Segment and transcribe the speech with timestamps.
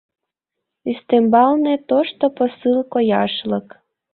[0.91, 3.67] Ӱстембалне— тошто посылко яшлык.